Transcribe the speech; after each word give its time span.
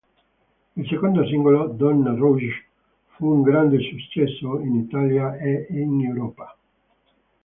Il 0.77 0.87
secondo 0.87 1.23
singolo, 1.27 1.67
Donna 1.67 2.15
Rouge, 2.15 2.65
fu 3.09 3.27
un 3.31 3.43
grande 3.43 3.77
successo 3.81 4.59
in 4.59 4.73
Italia 4.77 5.35
e 5.37 5.67
in 5.69 6.03
Europa. 6.03 6.57